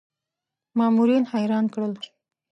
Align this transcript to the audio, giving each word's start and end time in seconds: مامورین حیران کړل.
مامورین 0.77 1.23
حیران 1.33 1.65
کړل. 1.73 1.93